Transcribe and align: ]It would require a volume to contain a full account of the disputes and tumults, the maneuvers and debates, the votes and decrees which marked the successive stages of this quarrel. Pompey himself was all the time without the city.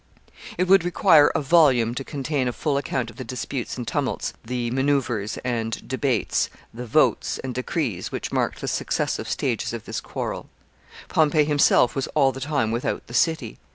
]It 0.57 0.67
would 0.67 0.83
require 0.83 1.31
a 1.35 1.43
volume 1.43 1.93
to 1.93 2.03
contain 2.03 2.47
a 2.47 2.51
full 2.53 2.75
account 2.75 3.11
of 3.11 3.17
the 3.17 3.23
disputes 3.23 3.77
and 3.77 3.87
tumults, 3.87 4.33
the 4.43 4.71
maneuvers 4.71 5.37
and 5.45 5.87
debates, 5.87 6.49
the 6.73 6.87
votes 6.87 7.37
and 7.43 7.53
decrees 7.53 8.11
which 8.11 8.31
marked 8.31 8.61
the 8.61 8.67
successive 8.67 9.29
stages 9.29 9.73
of 9.73 9.85
this 9.85 10.01
quarrel. 10.01 10.49
Pompey 11.07 11.43
himself 11.43 11.95
was 11.95 12.07
all 12.15 12.31
the 12.31 12.39
time 12.41 12.71
without 12.71 13.05
the 13.05 13.13
city. 13.13 13.59